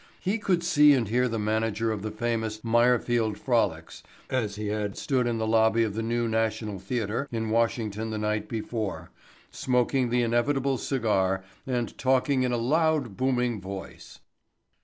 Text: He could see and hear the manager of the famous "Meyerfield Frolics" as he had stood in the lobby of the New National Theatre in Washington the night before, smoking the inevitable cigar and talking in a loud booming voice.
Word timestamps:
He 0.19 0.39
could 0.39 0.63
see 0.63 0.93
and 0.95 1.07
hear 1.07 1.27
the 1.27 1.37
manager 1.37 1.91
of 1.91 2.01
the 2.01 2.09
famous 2.09 2.63
"Meyerfield 2.63 3.37
Frolics" 3.37 4.01
as 4.31 4.55
he 4.55 4.69
had 4.69 4.97
stood 4.97 5.27
in 5.27 5.37
the 5.37 5.45
lobby 5.45 5.83
of 5.83 5.93
the 5.93 6.01
New 6.01 6.27
National 6.27 6.79
Theatre 6.79 7.27
in 7.31 7.51
Washington 7.51 8.09
the 8.09 8.17
night 8.17 8.49
before, 8.49 9.11
smoking 9.51 10.09
the 10.09 10.23
inevitable 10.23 10.79
cigar 10.79 11.43
and 11.67 11.95
talking 11.99 12.41
in 12.41 12.51
a 12.51 12.57
loud 12.57 13.15
booming 13.15 13.61
voice. 13.61 14.21